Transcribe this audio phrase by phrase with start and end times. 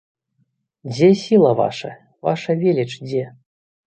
[0.93, 1.91] Дзе сіла ваша,
[2.29, 3.23] ваша веліч дзе?